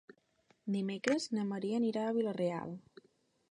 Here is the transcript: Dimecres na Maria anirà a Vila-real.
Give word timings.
Dimecres 0.75 1.27
na 1.39 1.45
Maria 1.51 1.77
anirà 1.83 2.05
a 2.07 2.17
Vila-real. 2.19 2.77